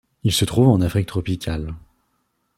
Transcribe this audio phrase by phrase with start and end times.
[0.23, 1.75] Il se trouve en Afrique tropicale.